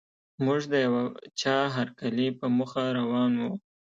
[0.45, 1.01] موږ د یوه
[1.41, 3.51] چا هرکلي په موخه روان وو.